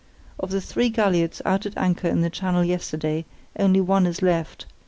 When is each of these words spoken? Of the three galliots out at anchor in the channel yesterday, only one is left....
Of 0.39 0.49
the 0.49 0.61
three 0.61 0.89
galliots 0.89 1.43
out 1.45 1.67
at 1.67 1.77
anchor 1.77 2.07
in 2.07 2.21
the 2.21 2.31
channel 2.31 2.63
yesterday, 2.63 3.23
only 3.59 3.81
one 3.81 4.07
is 4.07 4.23
left.... 4.23 4.65